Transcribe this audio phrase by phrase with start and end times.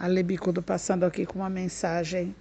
[0.00, 2.34] Alebicudo passando aqui com uma mensagem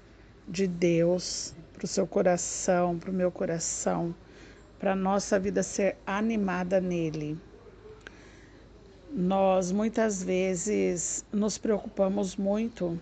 [0.48, 4.16] de Deus para o seu coração, para o meu coração,
[4.80, 7.38] para a nossa vida ser animada nele.
[9.12, 12.98] Nós muitas vezes nos preocupamos muito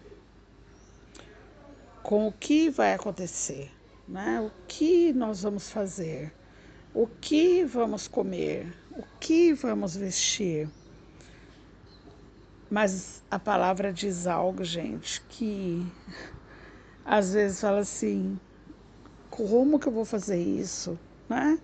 [2.01, 3.69] com o que vai acontecer,
[4.07, 4.41] né?
[4.41, 6.33] O que nós vamos fazer,
[6.95, 10.67] o que vamos comer, o que vamos vestir.
[12.69, 15.85] Mas a palavra diz algo, gente, que
[17.05, 18.37] às vezes fala assim:
[19.29, 20.99] como que eu vou fazer isso?
[21.29, 21.59] Né?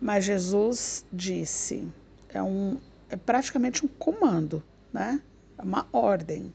[0.00, 1.86] Mas Jesus disse:
[2.30, 2.78] é, um,
[3.10, 5.20] é praticamente um comando, né?
[5.58, 6.54] é uma ordem.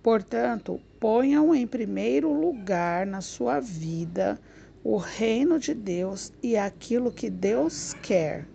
[0.00, 4.40] Portanto, ponham em primeiro lugar na sua vida
[4.84, 8.46] o reino de Deus e aquilo que Deus quer,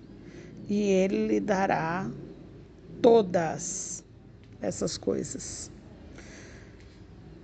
[0.70, 2.10] e Ele lhe dará
[3.02, 4.03] todas
[4.64, 5.72] essas coisas.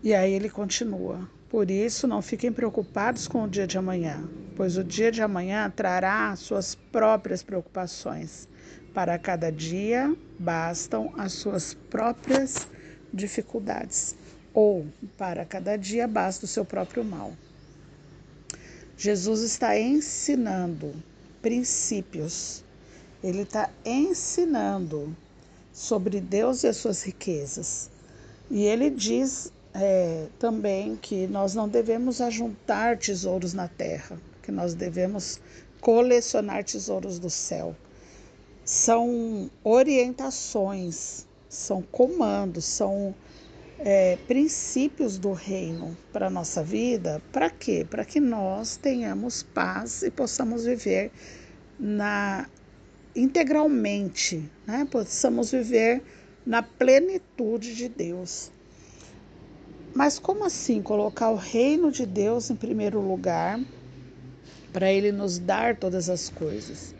[0.01, 4.23] E aí ele continua: Por isso, não fiquem preocupados com o dia de amanhã,
[4.55, 8.47] pois o dia de amanhã trará suas próprias preocupações.
[8.93, 12.67] Para cada dia bastam as suas próprias
[13.13, 14.15] dificuldades,
[14.53, 17.33] ou para cada dia basta o seu próprio mal.
[18.97, 20.93] Jesus está ensinando
[21.41, 22.63] princípios,
[23.23, 25.15] ele está ensinando
[25.71, 27.89] sobre Deus e as suas riquezas.
[28.49, 34.73] E ele diz é, também que nós não devemos ajuntar tesouros na terra, que nós
[34.73, 35.39] devemos
[35.79, 37.75] colecionar tesouros do céu.
[38.65, 43.15] São orientações, são comandos, são
[43.79, 47.21] é, princípios do reino para a nossa vida.
[47.31, 47.85] Para quê?
[47.89, 51.11] Para que nós tenhamos paz e possamos viver
[51.79, 52.47] na
[53.15, 54.87] integralmente, né?
[54.89, 56.01] possamos viver
[56.45, 58.51] na plenitude de Deus.
[59.93, 63.59] Mas como assim colocar o reino de Deus em primeiro lugar
[64.71, 66.93] para ele nos dar todas as coisas?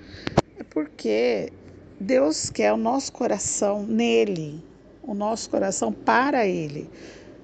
[0.57, 1.51] É porque
[1.99, 4.63] Deus quer o nosso coração nele,
[5.03, 6.89] o nosso coração para ele.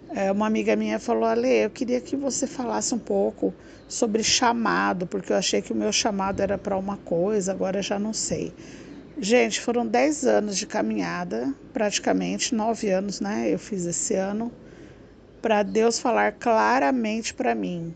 [0.10, 3.54] É, uma amiga minha falou: Ale, eu queria que você falasse um pouco
[3.88, 7.98] sobre chamado, porque eu achei que o meu chamado era para uma coisa, agora já
[8.00, 8.54] não sei.
[9.20, 13.50] Gente, foram 10 anos de caminhada, praticamente, 9 anos, né?
[13.50, 14.52] Eu fiz esse ano,
[15.42, 17.94] para Deus falar claramente para mim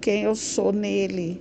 [0.00, 1.40] quem eu sou nele.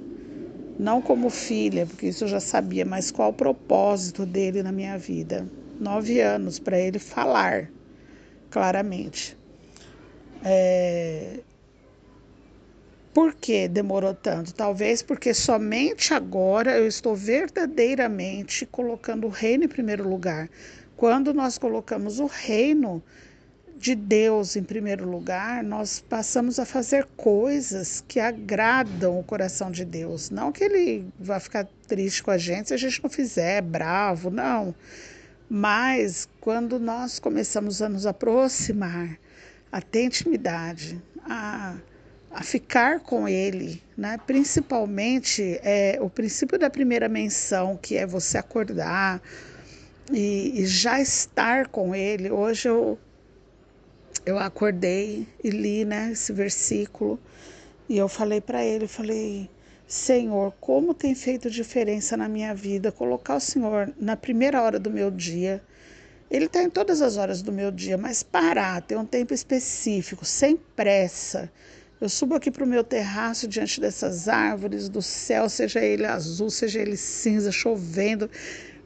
[0.80, 4.98] Não como filha, porque isso eu já sabia, mas qual o propósito dele na minha
[4.98, 5.48] vida.
[5.80, 7.70] Nove anos para ele falar
[8.52, 9.39] claramente.
[10.44, 11.40] É...
[13.14, 14.54] Por que demorou tanto?
[14.54, 20.50] Talvez porque somente agora eu estou verdadeiramente colocando o reino em primeiro lugar.
[20.96, 23.04] Quando nós colocamos o reino
[23.78, 29.86] de Deus em primeiro lugar, nós passamos a fazer coisas que agradam o coração de
[29.86, 30.30] Deus.
[30.30, 34.30] Não que ele vá ficar triste com a gente se a gente não fizer, bravo,
[34.30, 34.76] não.
[35.50, 39.18] Mas quando nós começamos a nos aproximar
[39.72, 41.76] a ter intimidade, a,
[42.32, 44.20] a ficar com ele, né?
[44.26, 49.22] principalmente é, o princípio da primeira menção, que é você acordar
[50.12, 52.32] e, e já estar com ele.
[52.32, 52.98] Hoje eu,
[54.26, 57.20] eu acordei e li né, esse versículo
[57.88, 59.50] e eu falei para ele, falei,
[59.88, 64.92] Senhor, como tem feito diferença na minha vida colocar o Senhor na primeira hora do
[64.92, 65.64] meu dia,
[66.30, 70.24] ele está em todas as horas do meu dia, mas parar, ter um tempo específico,
[70.24, 71.52] sem pressa.
[72.00, 76.50] Eu subo aqui para o meu terraço diante dessas árvores do céu, seja ele azul,
[76.50, 78.30] seja ele cinza, chovendo,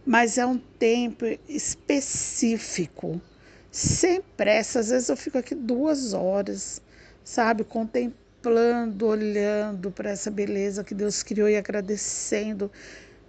[0.06, 3.22] mas é um tempo específico,
[3.70, 4.80] sem pressa.
[4.80, 6.82] Às vezes eu fico aqui duas horas,
[7.24, 12.72] sabe, contemplando, olhando para essa beleza que Deus criou e agradecendo,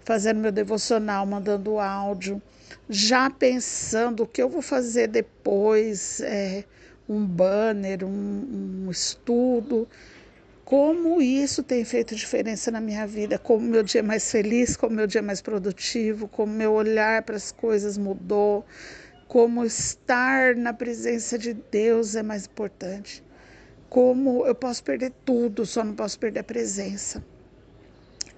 [0.04, 2.40] fazendo meu devocional, mandando áudio
[2.88, 6.64] já pensando o que eu vou fazer depois, é,
[7.08, 9.88] um banner, um, um estudo.
[10.64, 14.96] Como isso tem feito diferença na minha vida, como meu dia é mais feliz, como
[14.96, 18.64] meu dia é mais produtivo, como meu olhar para as coisas mudou,
[19.28, 23.22] como estar na presença de Deus é mais importante.
[23.90, 27.22] Como eu posso perder tudo, só não posso perder a presença.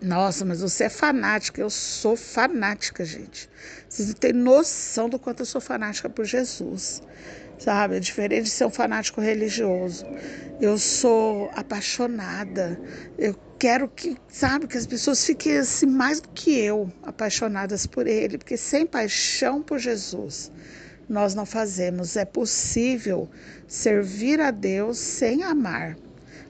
[0.01, 1.61] Nossa, mas você é fanática.
[1.61, 3.49] Eu sou fanática, gente.
[3.89, 7.03] Vocês não têm noção do quanto eu sou fanática por Jesus.
[7.59, 7.97] Sabe?
[7.97, 10.05] É diferente de ser um fanático religioso.
[10.61, 12.79] Eu sou apaixonada.
[13.17, 18.07] Eu quero que, sabe, que as pessoas fiquem assim mais do que eu, apaixonadas por
[18.07, 18.37] Ele.
[18.37, 20.53] Porque sem paixão por Jesus
[21.09, 22.17] nós não fazemos.
[22.17, 23.29] É possível
[23.67, 25.97] servir a Deus sem amar,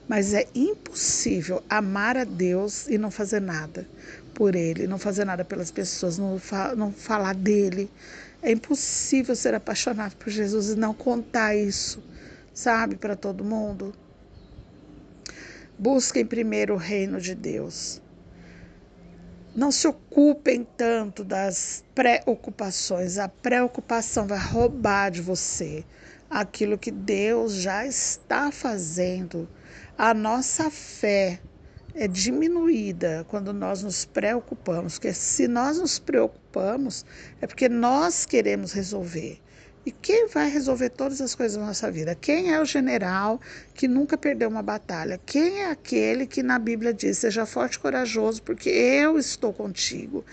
[0.08, 3.86] mas é impossível amar a Deus e não fazer nada
[4.34, 7.90] por Ele, não fazer nada pelas pessoas, não, fa não falar dele.
[8.42, 12.02] É impossível ser apaixonado por Jesus e não contar isso,
[12.52, 13.94] sabe, para todo mundo.
[15.78, 18.00] Busquem primeiro o reino de Deus.
[19.56, 23.16] Não se ocupem tanto das preocupações.
[23.16, 25.82] A preocupação vai roubar de você
[26.28, 29.48] aquilo que Deus já está fazendo.
[29.96, 31.40] A nossa fé
[31.94, 37.06] é diminuída quando nós nos preocupamos, porque se nós nos preocupamos
[37.40, 39.40] é porque nós queremos resolver.
[39.86, 42.12] E quem vai resolver todas as coisas da nossa vida?
[42.16, 43.40] Quem é o general
[43.72, 45.20] que nunca perdeu uma batalha?
[45.24, 50.24] Quem é aquele que na Bíblia diz: seja forte e corajoso, porque eu estou contigo?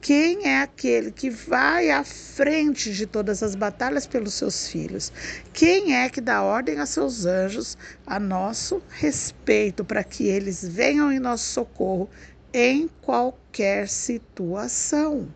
[0.00, 5.12] Quem é aquele que vai à frente de todas as batalhas pelos seus filhos?
[5.52, 7.76] Quem é que dá ordem a seus anjos
[8.06, 12.08] a nosso respeito para que eles venham em nosso socorro
[12.50, 15.28] em qualquer situação?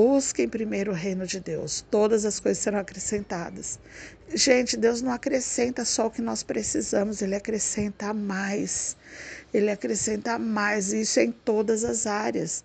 [0.00, 3.80] Busquem primeiro o reino de Deus, todas as coisas serão acrescentadas.
[4.32, 8.96] Gente, Deus não acrescenta só o que nós precisamos, Ele acrescenta mais.
[9.52, 12.64] Ele acrescenta mais, isso é em todas as áreas.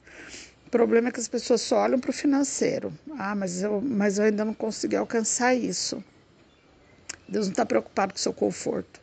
[0.68, 2.94] O problema é que as pessoas só olham para o financeiro.
[3.18, 6.03] Ah, mas eu, mas eu ainda não consegui alcançar isso.
[7.27, 9.01] Deus não está preocupado com o seu conforto.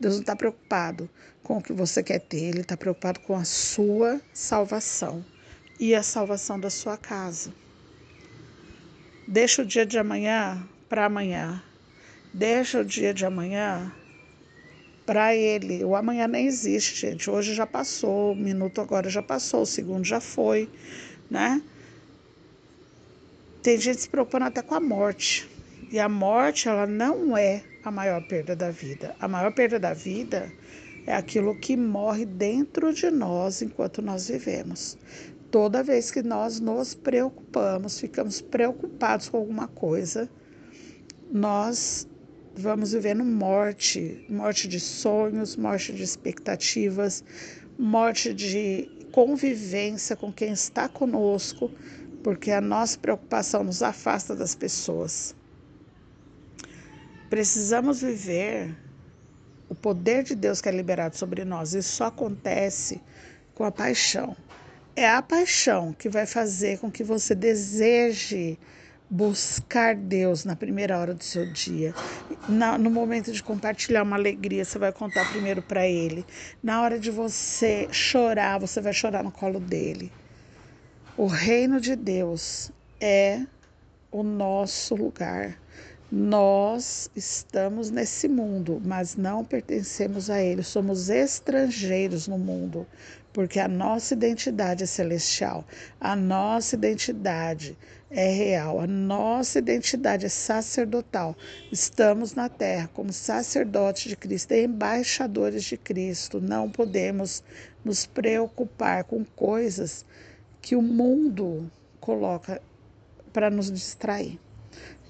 [0.00, 1.06] Deus não está preocupado
[1.42, 5.22] com o que você quer ter, Ele está preocupado com a sua salvação
[5.78, 7.52] e a salvação da sua casa.
[9.26, 11.62] Deixa o dia de amanhã para amanhã.
[12.32, 13.92] Deixa o dia de amanhã
[15.06, 15.84] para ele.
[15.84, 17.30] O amanhã nem existe, gente.
[17.30, 20.68] Hoje já passou, o minuto agora já passou, o segundo já foi,
[21.30, 21.62] né?
[23.62, 25.48] Tem gente se preocupando até com a morte.
[25.90, 29.16] E a morte, ela não é a maior perda da vida.
[29.18, 30.52] A maior perda da vida
[31.08, 34.96] é aquilo que morre dentro de nós enquanto nós vivemos
[35.50, 40.28] toda vez que nós nos preocupamos, ficamos preocupados com alguma coisa,
[41.30, 42.06] nós
[42.54, 47.24] vamos vivendo morte, morte de sonhos, morte de expectativas,
[47.78, 51.70] morte de convivência com quem está conosco,
[52.22, 55.34] porque a nossa preocupação nos afasta das pessoas.
[57.30, 58.74] Precisamos viver
[59.78, 61.74] poder de Deus que é liberado sobre nós.
[61.74, 63.00] Isso só acontece
[63.54, 64.36] com a paixão.
[64.94, 68.58] É a paixão que vai fazer com que você deseje
[69.10, 71.94] buscar Deus na primeira hora do seu dia.
[72.48, 76.26] Na, no momento de compartilhar uma alegria, você vai contar primeiro para Ele.
[76.62, 80.12] Na hora de você chorar, você vai chorar no colo dele.
[81.16, 82.70] O reino de Deus
[83.00, 83.40] é
[84.10, 85.58] o nosso lugar.
[86.10, 92.86] Nós estamos nesse mundo, mas não pertencemos a ele, somos estrangeiros no mundo,
[93.30, 95.66] porque a nossa identidade é celestial,
[96.00, 97.76] a nossa identidade
[98.10, 101.36] é real, a nossa identidade é sacerdotal.
[101.70, 106.40] Estamos na terra como sacerdotes de Cristo, embaixadores de Cristo.
[106.40, 107.44] Não podemos
[107.84, 110.06] nos preocupar com coisas
[110.62, 111.70] que o mundo
[112.00, 112.62] coloca
[113.30, 114.40] para nos distrair.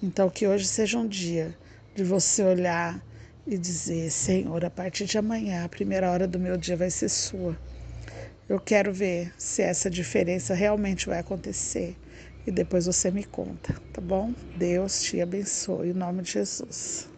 [0.03, 1.55] Então, que hoje seja um dia
[1.95, 3.05] de você olhar
[3.47, 7.08] e dizer: Senhor, a partir de amanhã, a primeira hora do meu dia vai ser
[7.08, 7.58] sua.
[8.49, 11.96] Eu quero ver se essa diferença realmente vai acontecer.
[12.46, 14.32] E depois você me conta, tá bom?
[14.56, 17.06] Deus te abençoe, em nome de Jesus.